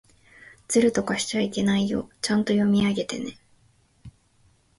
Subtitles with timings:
[0.67, 2.09] ずるとかしちゃいけないよ。
[2.21, 3.37] ちゃんと読み上げてね。